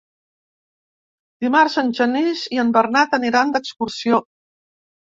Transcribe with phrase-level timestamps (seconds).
[1.45, 4.27] Dimarts en Genís i en Bernat aniran d'excursió.